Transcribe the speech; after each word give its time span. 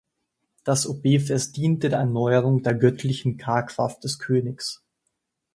Das 0.63 0.87
Opet-Fest 0.87 1.55
diente 1.57 1.89
der 1.89 1.99
Erneuerung 1.99 2.63
der 2.63 2.73
göttlichen 2.73 3.37
Ka-Kraft 3.37 4.03
des 4.03 4.17
Königs. 4.17 4.81